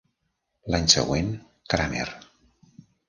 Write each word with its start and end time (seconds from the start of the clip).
L'any 0.75 0.87
següent, 0.95 1.29
Cramer. 1.75 2.09